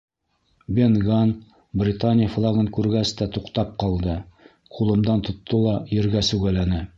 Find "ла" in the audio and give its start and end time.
5.67-5.77